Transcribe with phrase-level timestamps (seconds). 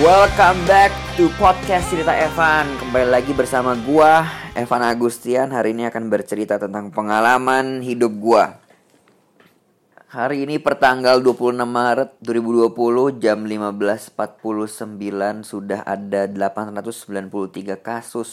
[0.00, 0.88] Welcome back
[1.20, 4.24] to podcast cerita Evan Kembali lagi bersama gua
[4.56, 8.56] Evan Agustian Hari ini akan bercerita tentang pengalaman hidup gua
[10.08, 14.16] Hari ini pertanggal 26 Maret 2020 jam 15.49
[15.44, 18.30] sudah ada 893 kasus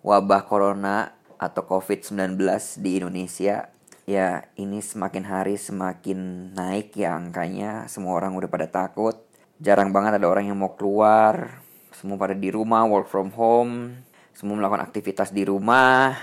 [0.00, 2.40] wabah corona atau COVID-19
[2.80, 3.68] di Indonesia.
[4.08, 7.84] Ya, ini semakin hari semakin naik ya angkanya.
[7.92, 9.27] Semua orang udah pada takut.
[9.58, 11.62] Jarang banget ada orang yang mau keluar.
[11.94, 13.98] Semua pada di rumah, work from home.
[14.34, 16.14] Semua melakukan aktivitas di rumah.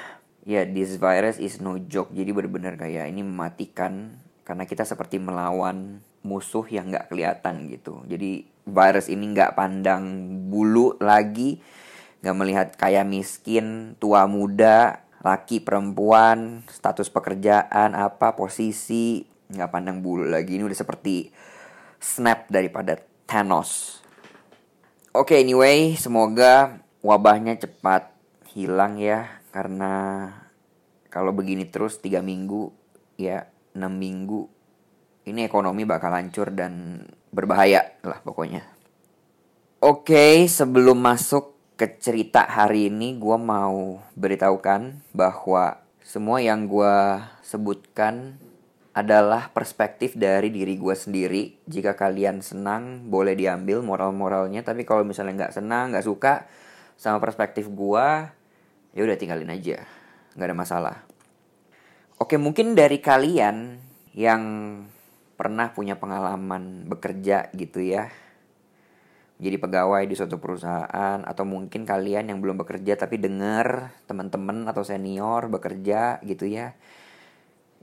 [0.47, 2.15] Ya, this virus is no joke.
[2.15, 8.45] Jadi bener-bener kayak ini mematikan karena kita seperti melawan musuh yang nggak kelihatan gitu jadi
[8.65, 11.61] virus ini nggak pandang bulu lagi
[12.25, 19.21] nggak melihat kaya miskin tua muda laki perempuan status pekerjaan apa posisi
[19.53, 21.29] nggak pandang bulu lagi ini udah seperti
[22.01, 22.97] snap daripada
[23.27, 24.01] Thanos
[25.11, 28.09] oke okay, anyway semoga wabahnya cepat
[28.53, 30.29] hilang ya karena
[31.11, 32.71] kalau begini terus tiga minggu
[33.19, 34.55] ya 6 minggu
[35.25, 37.01] ini ekonomi bakal hancur dan
[37.33, 38.61] berbahaya lah pokoknya.
[39.81, 46.97] Oke, sebelum masuk ke cerita hari ini, gue mau beritahukan bahwa semua yang gue
[47.41, 48.37] sebutkan
[48.95, 51.67] adalah perspektif dari diri gue sendiri.
[51.67, 54.63] Jika kalian senang, boleh diambil moral-moralnya.
[54.63, 56.47] Tapi kalau misalnya nggak senang, nggak suka
[56.95, 58.07] sama perspektif gue,
[58.95, 59.83] ya udah tinggalin aja,
[60.39, 60.97] nggak ada masalah.
[62.15, 63.83] Oke, mungkin dari kalian
[64.15, 64.43] yang
[65.35, 68.07] pernah punya pengalaman bekerja gitu ya.
[69.35, 74.87] Jadi pegawai di suatu perusahaan atau mungkin kalian yang belum bekerja tapi dengar teman-teman atau
[74.87, 76.71] senior bekerja gitu ya.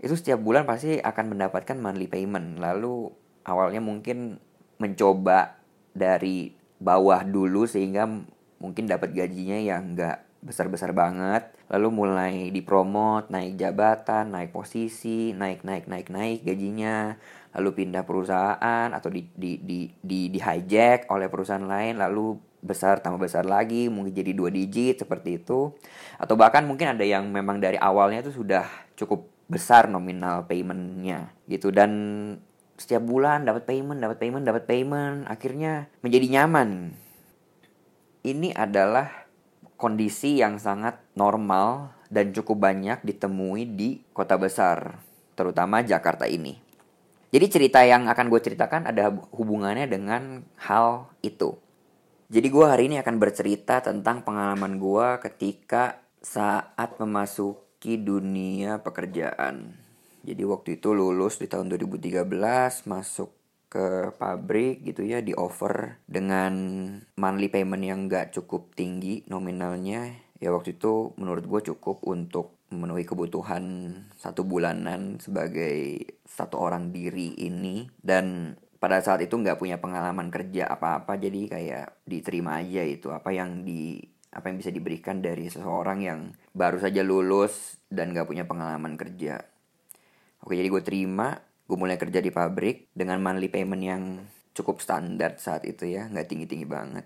[0.02, 2.58] Itu setiap bulan pasti akan mendapatkan monthly payment.
[2.58, 3.06] Lalu
[3.46, 4.42] awalnya mungkin
[4.82, 5.62] mencoba
[5.94, 8.10] dari bawah dulu sehingga
[8.58, 11.54] mungkin dapat gajinya yang enggak besar-besar banget.
[11.70, 17.14] Lalu mulai dipromot naik jabatan naik posisi naik naik naik naik gajinya.
[17.54, 23.02] Lalu pindah perusahaan atau di di di di, di hijack oleh perusahaan lain lalu besar
[23.02, 25.70] tambah besar lagi mungkin jadi dua digit seperti itu.
[26.18, 28.66] Atau bahkan mungkin ada yang memang dari awalnya itu sudah
[28.98, 31.90] cukup besar nominal paymentnya gitu dan
[32.76, 36.96] setiap bulan dapat payment dapat payment dapat payment akhirnya menjadi nyaman
[38.22, 39.22] ini adalah
[39.74, 45.02] kondisi yang sangat normal dan cukup banyak ditemui di kota besar,
[45.34, 46.54] terutama Jakarta ini.
[47.34, 51.58] Jadi cerita yang akan gue ceritakan ada hubungannya dengan hal itu.
[52.30, 59.74] Jadi gue hari ini akan bercerita tentang pengalaman gue ketika saat memasuki dunia pekerjaan.
[60.22, 63.34] Jadi waktu itu lulus di tahun 2013, masuk
[63.72, 66.52] ke pabrik gitu ya di offer dengan
[67.16, 73.08] monthly payment yang gak cukup tinggi nominalnya ya waktu itu menurut gue cukup untuk memenuhi
[73.08, 80.28] kebutuhan satu bulanan sebagai satu orang diri ini dan pada saat itu nggak punya pengalaman
[80.28, 85.52] kerja apa-apa jadi kayak diterima aja itu apa yang di apa yang bisa diberikan dari
[85.52, 86.20] seseorang yang
[86.56, 89.44] baru saja lulus dan nggak punya pengalaman kerja.
[90.42, 91.38] Oke jadi gue terima
[91.68, 94.02] gue mulai kerja di pabrik dengan monthly payment yang
[94.52, 97.04] cukup standar saat itu ya nggak tinggi tinggi banget.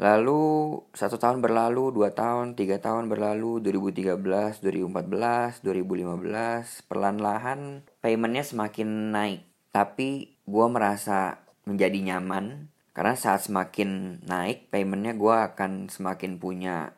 [0.00, 4.16] Lalu satu tahun berlalu dua tahun tiga tahun berlalu 2013
[4.64, 9.44] 2014 2015 perlahan-lahan paymentnya semakin naik.
[9.70, 16.94] Tapi gue merasa menjadi nyaman karena saat semakin naik paymentnya gue akan semakin punya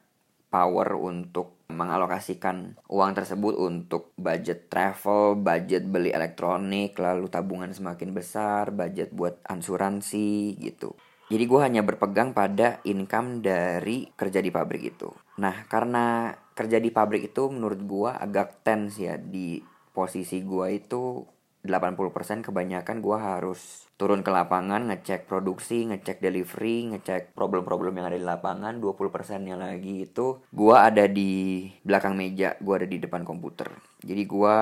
[0.53, 8.69] power untuk mengalokasikan uang tersebut untuk budget travel, budget beli elektronik, lalu tabungan semakin besar,
[8.69, 10.93] budget buat asuransi gitu.
[11.33, 15.09] Jadi gue hanya berpegang pada income dari kerja di pabrik itu.
[15.41, 19.57] Nah karena kerja di pabrik itu menurut gue agak tense ya di
[19.97, 21.25] posisi gue itu
[21.65, 28.19] 80% kebanyakan gue harus turun ke lapangan ngecek produksi, ngecek delivery, ngecek problem-problem yang ada
[28.19, 33.23] di lapangan 20% nya lagi itu gue ada di belakang meja, gue ada di depan
[33.23, 33.71] komputer.
[34.03, 34.59] Jadi gue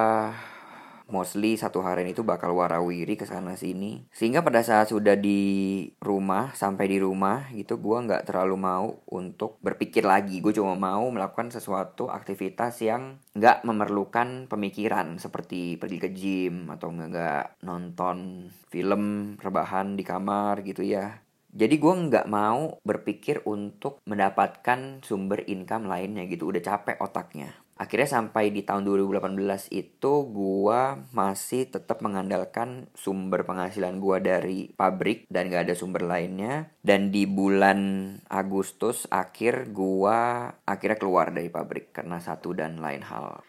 [1.11, 4.09] mostly satu harian itu bakal warawiri ke sana sini.
[4.11, 9.59] Sehingga pada saat sudah di rumah sampai di rumah gitu gue nggak terlalu mau untuk
[9.61, 10.41] berpikir lagi.
[10.41, 15.19] Gue cuma mau melakukan sesuatu aktivitas yang nggak memerlukan pemikiran.
[15.19, 21.21] Seperti pergi ke gym atau nggak nonton film rebahan di kamar gitu ya.
[21.51, 26.55] Jadi gue nggak mau berpikir untuk mendapatkan sumber income lainnya gitu.
[26.55, 33.97] Udah capek otaknya akhirnya sampai di tahun 2018 itu gua masih tetap mengandalkan sumber penghasilan
[33.97, 36.69] gua dari pabrik dan gak ada sumber lainnya.
[36.85, 43.41] Dan di bulan Agustus akhir gua akhirnya keluar dari pabrik karena satu dan lain hal.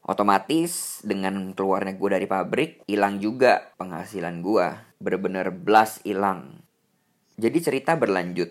[0.00, 4.66] Otomatis dengan keluarnya gue dari pabrik hilang juga penghasilan gue
[4.96, 6.64] bener-bener blas hilang.
[7.36, 8.48] Jadi cerita berlanjut.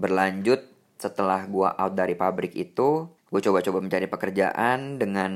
[0.00, 0.64] Berlanjut
[0.96, 5.32] setelah gue out dari pabrik itu gue coba-coba mencari pekerjaan dengan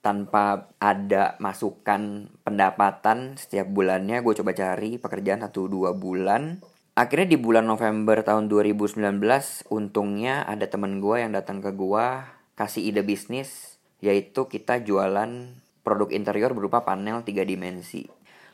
[0.00, 6.64] tanpa ada masukan pendapatan setiap bulannya gue coba cari pekerjaan satu dua bulan.
[6.98, 8.98] Akhirnya di bulan November tahun 2019
[9.70, 12.06] untungnya ada temen gue yang datang ke gue
[12.58, 15.30] kasih ide bisnis yaitu kita jualan
[15.86, 18.06] produk interior berupa panel tiga dimensi.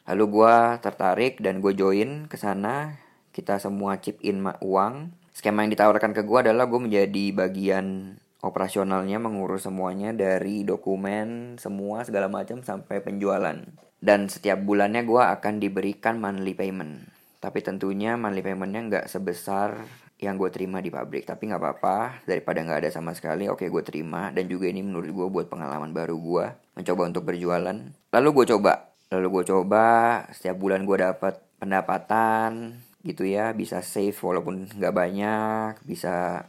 [0.05, 0.55] Lalu gue
[0.85, 3.01] tertarik dan gue join ke sana.
[3.33, 5.17] Kita semua chip in uang.
[5.35, 12.05] Skema yang ditawarkan ke gue adalah gue menjadi bagian operasionalnya mengurus semuanya dari dokumen semua
[12.05, 13.57] segala macam sampai penjualan.
[14.05, 17.09] Dan setiap bulannya gue akan diberikan monthly payment.
[17.41, 19.81] Tapi tentunya monthly paymentnya nggak sebesar
[20.21, 21.25] yang gue terima di pabrik.
[21.25, 24.29] Tapi nggak apa-apa daripada nggak ada sama sekali oke gue terima.
[24.29, 26.47] Dan juga ini menurut gue buat pengalaman baru gue
[26.77, 27.77] mencoba untuk berjualan.
[28.13, 29.85] Lalu gue coba lalu gue coba
[30.35, 33.57] setiap bulan gue dapat pendapatan gitu ya.
[33.57, 36.45] Bisa save walaupun nggak banyak bisa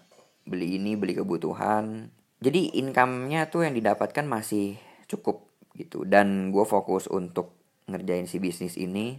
[0.45, 2.13] beli ini beli kebutuhan.
[2.39, 4.77] Jadi income-nya tuh yang didapatkan masih
[5.09, 6.05] cukup gitu.
[6.05, 7.57] Dan gue fokus untuk
[7.89, 9.17] ngerjain si bisnis ini.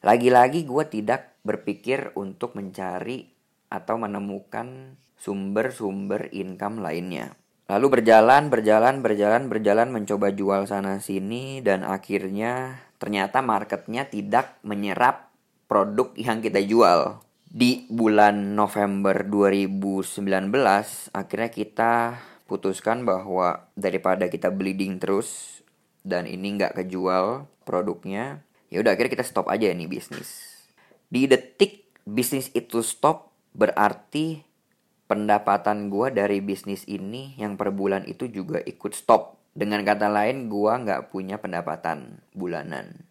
[0.00, 3.28] Lagi-lagi gue tidak berpikir untuk mencari
[3.72, 7.36] atau menemukan sumber-sumber income lainnya.
[7.70, 15.30] Lalu berjalan berjalan berjalan berjalan mencoba jual sana sini dan akhirnya ternyata marketnya tidak menyerap
[15.70, 20.22] produk yang kita jual di bulan November 2019
[21.10, 21.92] akhirnya kita
[22.46, 25.58] putuskan bahwa daripada kita bleeding terus
[26.06, 30.62] dan ini nggak kejual produknya ya udah akhirnya kita stop aja nih bisnis.
[31.10, 34.46] Di detik bisnis itu stop berarti
[35.10, 39.42] pendapatan gue dari bisnis ini yang per bulan itu juga ikut stop.
[39.50, 43.10] Dengan kata lain gue nggak punya pendapatan bulanan.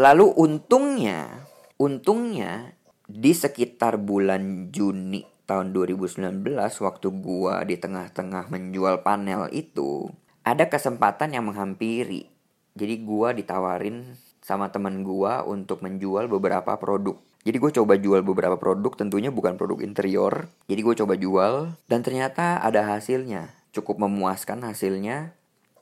[0.00, 1.44] Lalu untungnya
[1.80, 2.76] untungnya
[3.10, 10.06] di sekitar bulan Juni tahun 2019 waktu gua di tengah-tengah menjual panel itu
[10.46, 12.30] ada kesempatan yang menghampiri.
[12.78, 17.18] Jadi gua ditawarin sama teman gua untuk menjual beberapa produk.
[17.40, 20.52] Jadi gue coba jual beberapa produk, tentunya bukan produk interior.
[20.68, 23.48] Jadi gue coba jual dan ternyata ada hasilnya.
[23.72, 25.32] Cukup memuaskan hasilnya.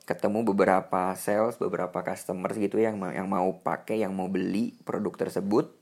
[0.06, 5.77] Ketemu beberapa sales, beberapa customers gitu yang yang mau pakai, yang mau beli produk tersebut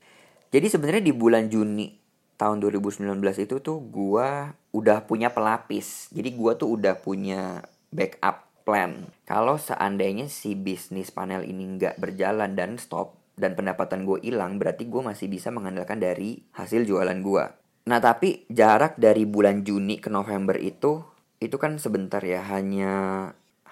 [0.53, 1.91] jadi sebenarnya di bulan Juni
[2.37, 6.13] tahun 2019 itu tuh gua udah punya pelapis.
[6.13, 9.07] Jadi gua tuh udah punya backup plan.
[9.23, 14.89] Kalau seandainya si bisnis panel ini nggak berjalan dan stop dan pendapatan gue hilang, berarti
[14.89, 17.45] gue masih bisa mengandalkan dari hasil jualan gue.
[17.87, 20.99] Nah tapi jarak dari bulan Juni ke November itu
[21.39, 22.93] itu kan sebentar ya hanya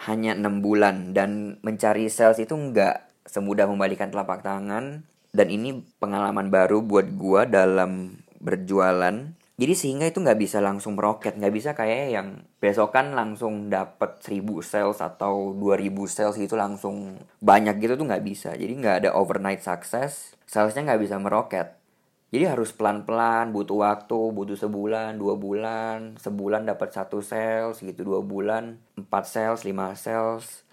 [0.06, 5.04] hanya enam bulan dan mencari sales itu nggak semudah membalikan telapak tangan
[5.36, 9.36] dan ini pengalaman baru buat gua dalam berjualan.
[9.56, 12.28] Jadi sehingga itu nggak bisa langsung meroket nggak bisa kayak yang
[12.60, 18.52] besokan langsung dapat 1000 sales atau 2000 sales gitu langsung banyak gitu tuh nggak bisa.
[18.52, 21.68] Jadi nggak ada overnight success salesnya nggak bisa meroket.
[22.36, 28.20] Jadi harus pelan-pelan butuh waktu butuh sebulan dua bulan sebulan dapat satu sales gitu dua
[28.20, 30.68] bulan empat sales lima sales.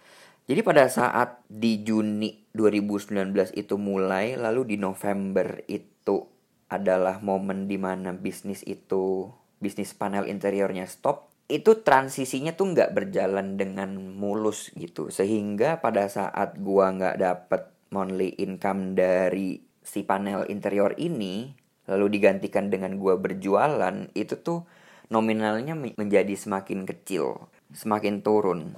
[0.50, 6.28] Jadi pada saat di Juni 2019 itu mulai, lalu di November itu
[6.68, 13.56] adalah momen di mana bisnis itu, bisnis panel interiornya stop, itu transisinya tuh nggak berjalan
[13.56, 15.08] dengan mulus gitu.
[15.08, 21.52] Sehingga pada saat gua nggak dapet monthly income dari si panel interior ini,
[21.88, 24.64] lalu digantikan dengan gua berjualan, itu tuh
[25.08, 28.76] nominalnya menjadi semakin kecil, semakin turun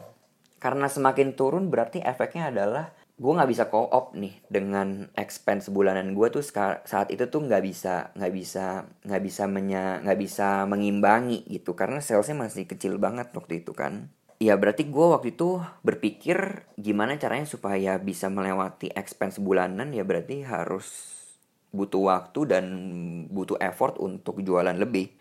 [0.64, 6.26] karena semakin turun berarti efeknya adalah gue nggak bisa co-op nih dengan expense bulanan gue
[6.34, 6.42] tuh
[6.82, 11.78] saat itu tuh nggak bisa nggak bisa nggak bisa menya nggak bisa mengimbangi gitu.
[11.78, 14.10] Karena salesnya masih kecil banget waktu itu kan.
[14.42, 20.42] Ya berarti gue waktu itu berpikir gimana caranya supaya bisa melewati expense bulanan ya berarti
[20.42, 21.14] harus
[21.70, 22.64] butuh waktu dan
[23.30, 25.14] butuh effort untuk jualan lebih.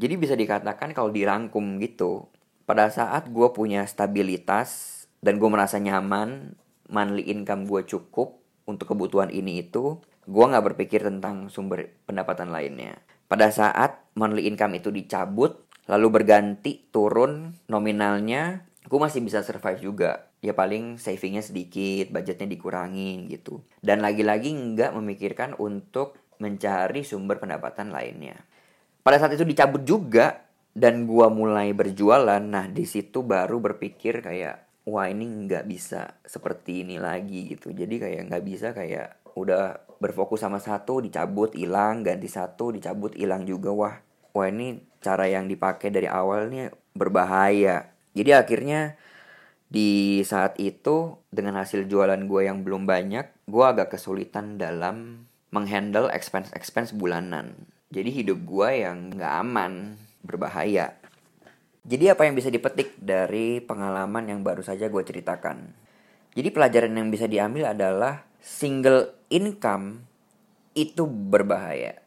[0.00, 2.32] Jadi bisa dikatakan kalau dirangkum gitu
[2.64, 6.56] pada saat gue punya stabilitas dan gue merasa nyaman,
[6.92, 13.00] monthly income gue cukup untuk kebutuhan ini itu, gue nggak berpikir tentang sumber pendapatan lainnya.
[13.26, 20.28] Pada saat monthly income itu dicabut, lalu berganti turun nominalnya gue masih bisa survive juga.
[20.42, 23.62] Ya paling savingnya sedikit budgetnya dikurangin gitu.
[23.78, 28.36] Dan lagi-lagi nggak memikirkan untuk mencari sumber pendapatan lainnya.
[29.06, 30.42] Pada saat itu dicabut juga
[30.74, 36.86] dan gue mulai berjualan nah di situ baru berpikir kayak wah ini nggak bisa seperti
[36.86, 42.26] ini lagi gitu jadi kayak nggak bisa kayak udah berfokus sama satu dicabut hilang ganti
[42.26, 43.94] satu dicabut hilang juga wah
[44.34, 49.00] wah ini cara yang dipakai dari awal nih berbahaya jadi akhirnya
[49.72, 56.12] di saat itu dengan hasil jualan gue yang belum banyak, gue agak kesulitan dalam menghandle
[56.12, 57.56] expense-expense bulanan.
[57.88, 60.92] Jadi hidup gue yang gak aman, berbahaya.
[61.82, 65.74] Jadi apa yang bisa dipetik dari pengalaman yang baru saja gue ceritakan?
[66.32, 70.06] Jadi pelajaran yang bisa diambil adalah single income
[70.78, 71.98] itu berbahaya.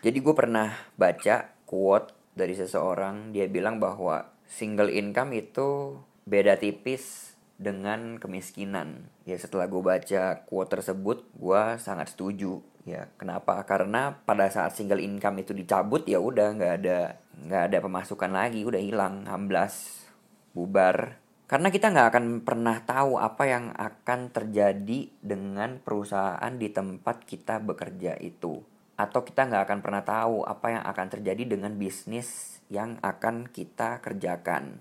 [0.00, 7.36] Jadi gue pernah baca quote dari seseorang, dia bilang bahwa single income itu beda tipis
[7.60, 9.06] dengan kemiskinan.
[9.28, 12.64] Ya setelah gue baca quote tersebut, gue sangat setuju.
[12.84, 13.64] Ya kenapa?
[13.64, 17.16] Karena pada saat single income itu dicabut ya udah nggak ada
[17.48, 20.04] nggak ada pemasukan lagi, udah hilang, hamblas,
[20.52, 21.16] bubar.
[21.48, 27.60] Karena kita nggak akan pernah tahu apa yang akan terjadi dengan perusahaan di tempat kita
[27.60, 28.60] bekerja itu.
[29.00, 34.00] Atau kita nggak akan pernah tahu apa yang akan terjadi dengan bisnis yang akan kita
[34.04, 34.80] kerjakan.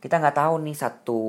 [0.00, 1.20] Kita nggak tahu nih satu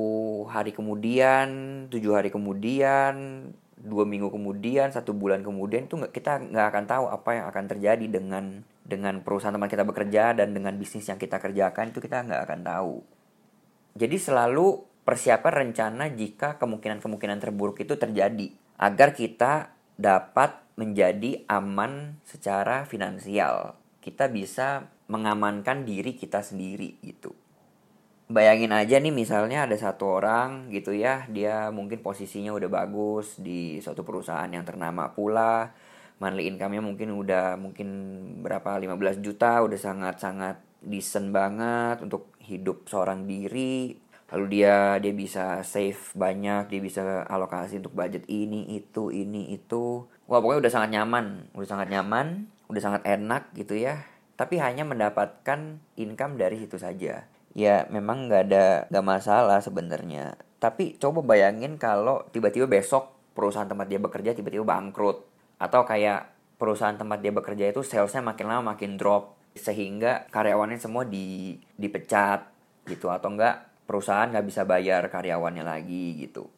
[0.48, 1.48] hari kemudian,
[1.92, 3.44] tujuh hari kemudian,
[3.82, 8.06] dua minggu kemudian, satu bulan kemudian itu kita nggak akan tahu apa yang akan terjadi
[8.06, 12.42] dengan dengan perusahaan teman kita bekerja dan dengan bisnis yang kita kerjakan itu kita nggak
[12.46, 12.94] akan tahu.
[13.98, 22.88] Jadi selalu persiapan rencana jika kemungkinan-kemungkinan terburuk itu terjadi agar kita dapat menjadi aman secara
[22.88, 23.76] finansial.
[24.02, 27.36] Kita bisa mengamankan diri kita sendiri gitu.
[28.32, 33.76] Bayangin aja nih misalnya ada satu orang gitu ya, dia mungkin posisinya udah bagus di
[33.84, 35.68] suatu perusahaan yang ternama pula,
[36.16, 37.88] monthly income-nya mungkin udah mungkin
[38.40, 44.00] berapa 15 juta, udah sangat-sangat decent banget untuk hidup seorang diri.
[44.32, 50.08] Lalu dia dia bisa save banyak, dia bisa alokasi untuk budget ini, itu, ini, itu.
[50.24, 54.08] Wah, pokoknya udah sangat nyaman, udah sangat nyaman, udah sangat enak gitu ya
[54.42, 57.30] tapi hanya mendapatkan income dari situ saja.
[57.52, 60.40] Ya memang nggak ada nggak masalah sebenarnya.
[60.56, 65.24] Tapi coba bayangin kalau tiba-tiba besok perusahaan tempat dia bekerja tiba-tiba bangkrut.
[65.60, 69.36] Atau kayak perusahaan tempat dia bekerja itu salesnya makin lama makin drop.
[69.52, 72.48] Sehingga karyawannya semua di dipecat
[72.88, 73.12] gitu.
[73.12, 76.48] Atau enggak perusahaan nggak bisa bayar karyawannya lagi gitu.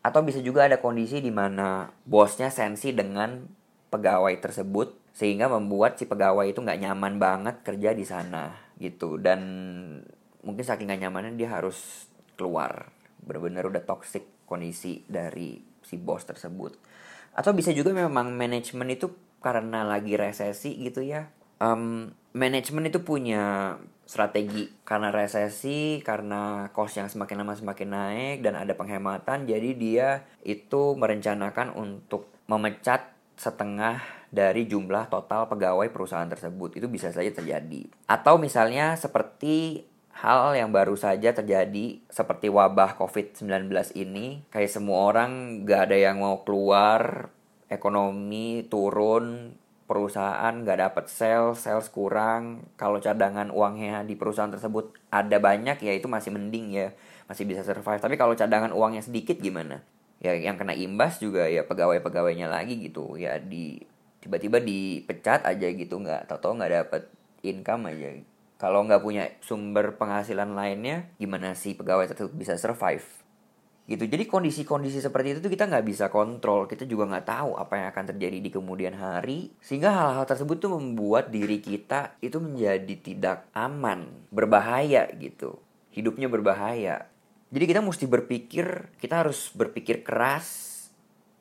[0.00, 3.46] Atau bisa juga ada kondisi di mana bosnya sensi dengan
[3.92, 9.18] pegawai tersebut sehingga membuat si pegawai itu nggak nyaman banget kerja di sana gitu.
[9.20, 9.40] Dan
[10.40, 12.88] mungkin saking nggak nyamannya dia harus keluar.
[13.20, 16.78] Benar-benar udah toxic kondisi dari si bos tersebut.
[17.36, 21.30] Atau bisa juga memang manajemen itu karena lagi resesi gitu ya.
[21.60, 23.76] Um, manajemen itu punya
[24.10, 24.66] strategi.
[24.82, 30.08] Karena resesi karena cost yang semakin lama semakin naik dan ada penghematan jadi dia
[30.42, 36.76] itu merencanakan untuk memecat setengah dari jumlah total pegawai perusahaan tersebut.
[36.76, 37.88] Itu bisa saja terjadi.
[38.04, 39.88] Atau misalnya seperti
[40.20, 44.44] hal yang baru saja terjadi seperti wabah COVID-19 ini.
[44.52, 47.32] Kayak semua orang gak ada yang mau keluar,
[47.72, 49.56] ekonomi turun,
[49.88, 52.68] perusahaan gak dapat sales, sales kurang.
[52.76, 56.92] Kalau cadangan uangnya di perusahaan tersebut ada banyak ya itu masih mending ya,
[57.24, 58.04] masih bisa survive.
[58.04, 59.80] Tapi kalau cadangan uangnya sedikit gimana?
[60.20, 63.16] Ya yang kena imbas juga ya pegawai-pegawainya lagi gitu.
[63.16, 63.80] Ya di
[64.20, 65.96] tiba-tiba dipecat aja gitu.
[65.98, 67.02] Nggak tahu-tahu nggak dapet
[67.42, 68.08] income aja.
[68.60, 73.04] Kalau nggak punya sumber penghasilan lainnya gimana sih pegawai tersebut bisa survive?
[73.90, 74.06] Gitu.
[74.06, 76.68] Jadi kondisi-kondisi seperti itu tuh kita nggak bisa kontrol.
[76.70, 79.50] Kita juga nggak tahu apa yang akan terjadi di kemudian hari.
[79.58, 84.06] Sehingga hal-hal tersebut tuh membuat diri kita itu menjadi tidak aman.
[84.30, 85.58] Berbahaya gitu.
[85.90, 87.10] Hidupnya berbahaya
[87.50, 90.70] jadi kita mesti berpikir, kita harus berpikir keras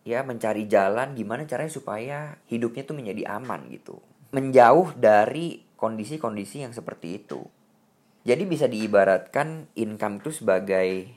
[0.02, 4.02] ya mencari jalan gimana caranya supaya hidupnya tuh menjadi aman gitu.
[4.34, 7.46] Menjauh dari kondisi-kondisi yang seperti itu.
[8.26, 11.14] Jadi bisa diibaratkan income itu sebagai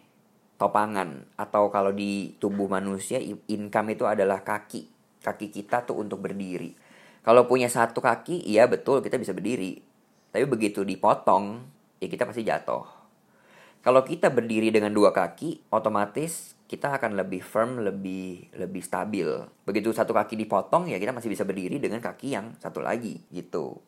[0.61, 3.17] topangan atau kalau di tubuh manusia
[3.49, 4.93] income itu adalah kaki.
[5.25, 6.77] Kaki kita tuh untuk berdiri.
[7.25, 9.81] Kalau punya satu kaki, iya betul kita bisa berdiri.
[10.37, 11.65] Tapi begitu dipotong,
[11.97, 13.02] ya kita pasti jatuh.
[13.83, 19.27] Kalau kita berdiri dengan dua kaki, otomatis kita akan lebih firm, lebih lebih stabil.
[19.67, 23.83] Begitu satu kaki dipotong ya kita masih bisa berdiri dengan kaki yang satu lagi gitu.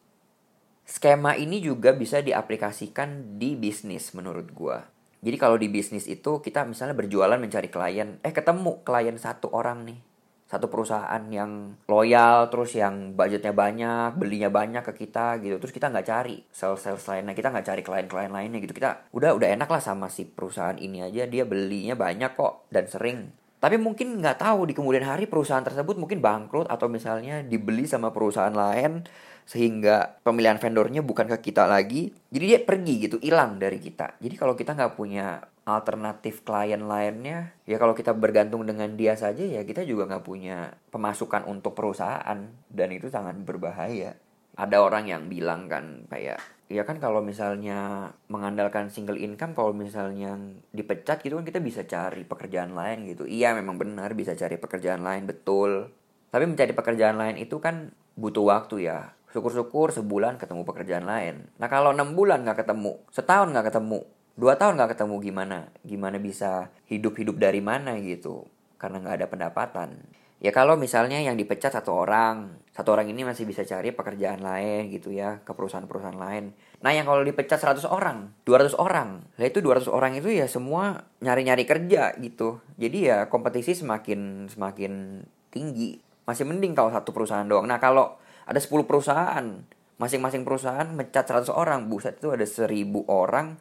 [0.84, 4.76] skema ini juga bisa diaplikasikan di bisnis menurut gue.
[5.24, 9.88] Jadi kalau di bisnis itu kita misalnya berjualan mencari klien, eh ketemu klien satu orang
[9.88, 9.96] nih
[10.44, 15.56] satu perusahaan yang loyal terus yang budgetnya banyak belinya banyak ke kita gitu.
[15.56, 18.76] Terus kita nggak cari sales sales lainnya kita nggak cari klien-klien lainnya gitu.
[18.76, 21.24] Kita udah udah enak lah sama si perusahaan ini aja.
[21.24, 23.32] Dia belinya banyak kok dan sering.
[23.64, 28.12] Tapi mungkin nggak tahu di kemudian hari perusahaan tersebut mungkin bangkrut atau misalnya dibeli sama
[28.12, 29.08] perusahaan lain
[29.44, 32.12] sehingga pemilihan vendornya bukan ke kita lagi.
[32.32, 34.16] Jadi dia pergi gitu hilang dari kita.
[34.18, 39.40] Jadi kalau kita nggak punya alternatif klien lainnya ya kalau kita bergantung dengan dia saja
[39.40, 42.48] ya kita juga nggak punya pemasukan untuk perusahaan.
[42.68, 44.16] Dan itu sangat berbahaya.
[44.56, 46.40] Ada orang yang bilang kan kayak
[46.72, 50.40] ya kan kalau misalnya mengandalkan single income kalau misalnya
[50.72, 53.28] dipecat gitu kan kita bisa cari pekerjaan lain gitu.
[53.28, 55.92] Iya memang benar bisa cari pekerjaan lain betul.
[56.32, 61.50] Tapi mencari pekerjaan lain itu kan butuh waktu ya syukur-syukur sebulan ketemu pekerjaan lain.
[61.58, 64.06] Nah kalau enam bulan nggak ketemu setahun nggak ketemu
[64.38, 65.58] dua tahun nggak ketemu gimana?
[65.82, 68.46] Gimana bisa hidup hidup dari mana gitu?
[68.78, 69.90] Karena nggak ada pendapatan.
[70.38, 74.90] Ya kalau misalnya yang dipecat satu orang satu orang ini masih bisa cari pekerjaan lain
[74.94, 76.54] gitu ya ke perusahaan-perusahaan lain.
[76.86, 81.10] Nah yang kalau dipecat 100 orang 200 orang lah itu 200 orang itu ya semua
[81.22, 82.62] nyari-nyari kerja gitu.
[82.78, 85.98] Jadi ya kompetisi semakin semakin tinggi.
[86.22, 87.66] Masih mending kalau satu perusahaan doang.
[87.66, 89.46] Nah kalau ada 10 perusahaan
[89.94, 93.56] masing-masing perusahaan mencat 100 orang buset itu ada 1000 orang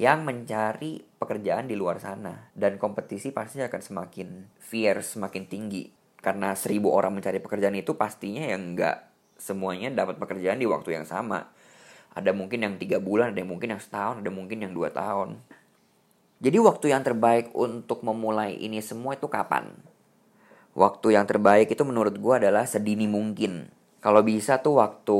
[0.00, 5.84] yang mencari pekerjaan di luar sana dan kompetisi pasti akan semakin fierce, semakin tinggi
[6.22, 11.04] karena seribu orang mencari pekerjaan itu pastinya yang enggak semuanya dapat pekerjaan di waktu yang
[11.04, 11.50] sama.
[12.14, 15.42] Ada mungkin yang tiga bulan, ada yang mungkin yang setahun, ada mungkin yang dua tahun.
[16.42, 19.74] Jadi waktu yang terbaik untuk memulai ini semua itu kapan?
[20.78, 23.66] Waktu yang terbaik itu menurut gue adalah sedini mungkin.
[24.02, 25.18] Kalau bisa tuh waktu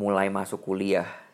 [0.00, 1.28] mulai masuk kuliah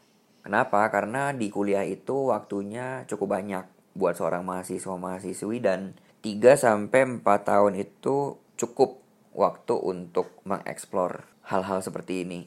[0.45, 0.85] Kenapa?
[0.93, 3.65] Karena di kuliah itu waktunya cukup banyak
[3.97, 9.01] buat seorang mahasiswa-mahasiswi dan 3 sampai 4 tahun itu cukup
[9.33, 12.45] waktu untuk mengeksplor hal-hal seperti ini.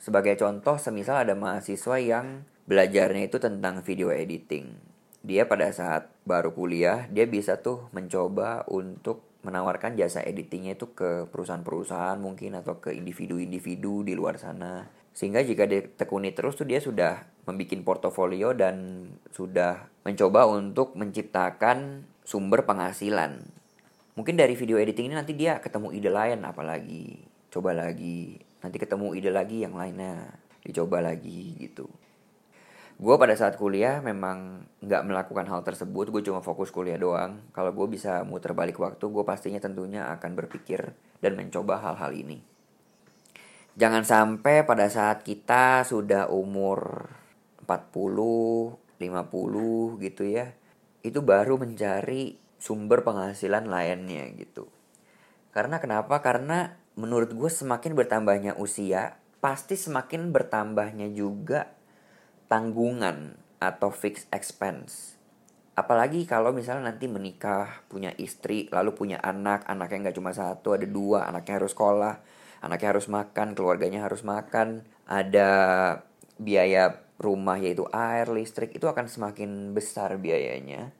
[0.00, 4.72] Sebagai contoh, semisal ada mahasiswa yang belajarnya itu tentang video editing.
[5.20, 11.30] Dia pada saat baru kuliah, dia bisa tuh mencoba untuk menawarkan jasa editingnya itu ke
[11.30, 17.24] perusahaan-perusahaan mungkin atau ke individu-individu di luar sana sehingga jika ditekuni terus tuh dia sudah
[17.48, 23.40] membuat portofolio dan sudah mencoba untuk menciptakan sumber penghasilan.
[24.12, 27.16] Mungkin dari video editing ini nanti dia ketemu ide lain apalagi.
[27.48, 28.36] Coba lagi.
[28.60, 30.36] Nanti ketemu ide lagi yang lainnya.
[30.60, 31.88] Dicoba lagi gitu.
[32.96, 36.08] Gue pada saat kuliah memang nggak melakukan hal tersebut.
[36.08, 37.44] Gue cuma fokus kuliah doang.
[37.52, 42.40] Kalau gue bisa muter balik waktu, gue pastinya tentunya akan berpikir dan mencoba hal-hal ini.
[43.76, 47.12] Jangan sampai pada saat kita sudah umur
[47.68, 50.56] 40, 50 gitu ya.
[51.04, 54.72] Itu baru mencari sumber penghasilan lainnya gitu.
[55.52, 56.24] Karena kenapa?
[56.24, 61.75] Karena menurut gue semakin bertambahnya usia, pasti semakin bertambahnya juga
[62.46, 65.18] tanggungan atau fixed expense.
[65.76, 70.88] Apalagi kalau misalnya nanti menikah, punya istri, lalu punya anak, anaknya nggak cuma satu, ada
[70.88, 72.14] dua, anaknya harus sekolah,
[72.64, 75.50] anaknya harus makan, keluarganya harus makan, ada
[76.40, 80.92] biaya rumah yaitu air, listrik itu akan semakin besar biayanya.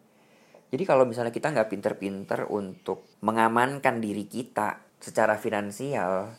[0.69, 6.37] Jadi kalau misalnya kita nggak pinter-pinter untuk mengamankan diri kita secara finansial,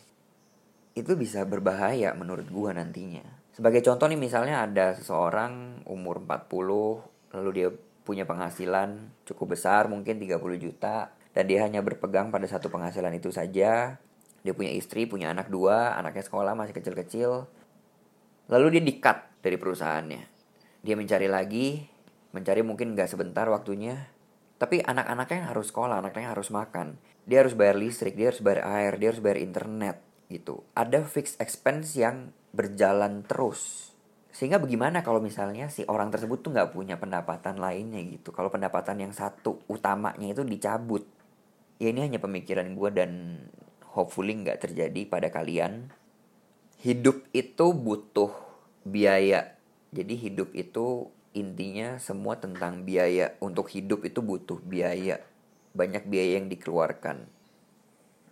[0.98, 3.37] itu bisa berbahaya menurut gua nantinya.
[3.58, 7.70] Sebagai contoh nih misalnya ada seseorang umur 40 lalu dia
[8.06, 13.34] punya penghasilan cukup besar mungkin 30 juta dan dia hanya berpegang pada satu penghasilan itu
[13.34, 13.98] saja
[14.46, 17.52] dia punya istri, punya anak dua, anaknya sekolah masih kecil-kecil.
[18.48, 20.24] Lalu dia di-cut dari perusahaannya.
[20.86, 21.84] Dia mencari lagi,
[22.32, 24.08] mencari mungkin nggak sebentar waktunya.
[24.56, 26.96] Tapi anak-anaknya harus sekolah, anaknya harus makan.
[27.28, 30.64] Dia harus bayar listrik, dia harus bayar air, dia harus bayar internet gitu.
[30.76, 33.92] Ada fixed expense yang berjalan terus.
[34.32, 38.30] Sehingga bagaimana kalau misalnya si orang tersebut tuh nggak punya pendapatan lainnya gitu.
[38.30, 41.10] Kalau pendapatan yang satu utamanya itu dicabut.
[41.82, 43.12] Ya ini hanya pemikiran gue dan
[43.98, 45.90] hopefully nggak terjadi pada kalian.
[46.78, 48.30] Hidup itu butuh
[48.86, 49.58] biaya.
[49.90, 53.34] Jadi hidup itu intinya semua tentang biaya.
[53.42, 55.18] Untuk hidup itu butuh biaya.
[55.74, 57.37] Banyak biaya yang dikeluarkan.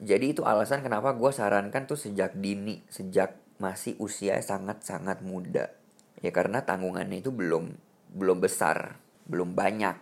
[0.04, 5.72] Jadi itu alasan kenapa gue sarankan tuh sejak dini, sejak masih usia sangat-sangat muda.
[6.20, 7.72] Ya karena tanggungannya itu belum
[8.16, 9.96] belum besar, belum banyak.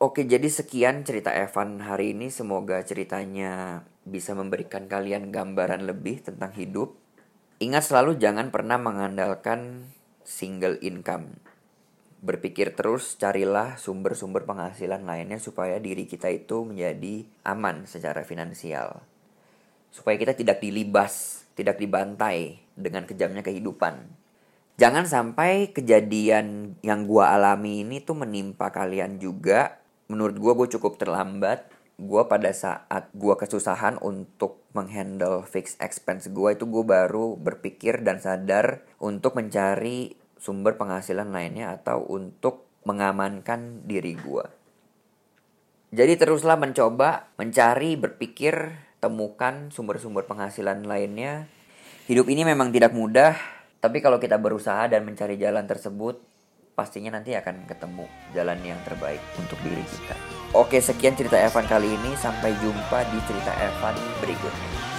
[0.00, 2.32] Oke, jadi sekian cerita Evan hari ini.
[2.32, 6.96] Semoga ceritanya bisa memberikan kalian gambaran lebih tentang hidup.
[7.60, 9.92] Ingat selalu jangan pernah mengandalkan
[10.24, 11.36] single income.
[12.20, 19.00] Berpikir terus carilah sumber-sumber penghasilan lainnya supaya diri kita itu menjadi aman secara finansial.
[19.88, 24.04] Supaya kita tidak dilibas, tidak dibantai dengan kejamnya kehidupan.
[24.76, 29.80] Jangan sampai kejadian yang gua alami ini tuh menimpa kalian juga.
[30.12, 36.56] Menurut gua gue cukup terlambat gue pada saat gue kesusahan untuk menghandle fixed expense gue
[36.56, 44.16] itu gue baru berpikir dan sadar untuk mencari sumber penghasilan lainnya atau untuk mengamankan diri
[44.16, 44.46] gue.
[45.92, 48.72] Jadi teruslah mencoba, mencari, berpikir,
[49.02, 51.50] temukan sumber-sumber penghasilan lainnya.
[52.08, 53.36] Hidup ini memang tidak mudah,
[53.78, 56.22] tapi kalau kita berusaha dan mencari jalan tersebut,
[56.76, 60.16] pastinya nanti akan ketemu jalan yang terbaik untuk diri kita.
[60.56, 62.12] Oke, sekian cerita Evan kali ini.
[62.16, 64.89] Sampai jumpa di cerita Evan berikutnya.